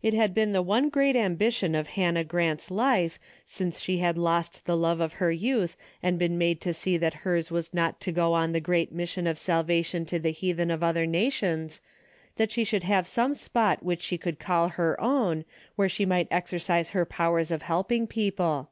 It 0.00 0.14
had 0.14 0.32
been 0.32 0.54
the 0.54 0.62
one 0.62 0.88
great 0.88 1.14
ambition 1.16 1.74
of 1.74 1.88
Han 2.00 2.14
nah 2.14 2.22
Grant's 2.22 2.70
life, 2.70 3.18
since 3.44 3.78
she 3.78 3.98
had 3.98 4.16
lost 4.16 4.64
the 4.64 4.74
love 4.74 5.00
of 5.02 5.18
DAILY 5.18 5.34
BATE.'^ 5.34 5.50
173 5.50 5.50
her 5.50 5.60
youth, 5.60 5.76
and 6.02 6.18
been 6.18 6.38
made 6.38 6.60
to 6.62 6.72
see 6.72 6.96
that 6.96 7.22
hers 7.28 7.50
was 7.50 7.74
not 7.74 8.00
to 8.00 8.10
go 8.10 8.32
on 8.32 8.52
the 8.52 8.60
great 8.62 8.90
mission 8.90 9.26
of 9.26 9.38
salvation 9.38 10.06
to 10.06 10.18
the 10.18 10.30
heathen 10.30 10.70
of 10.70 10.82
other 10.82 11.04
nations, 11.04 11.82
that 12.36 12.52
she 12.52 12.64
should 12.64 12.84
have 12.84 13.06
some 13.06 13.34
spot 13.34 13.82
which 13.82 14.00
she 14.00 14.16
could 14.16 14.38
call 14.38 14.68
her 14.70 14.98
own, 14.98 15.44
where 15.76 15.90
she 15.90 16.06
might 16.06 16.28
exercise 16.30 16.92
her 16.96 17.04
powers 17.04 17.50
of 17.50 17.60
help 17.60 17.92
ing 17.92 18.06
people. 18.06 18.70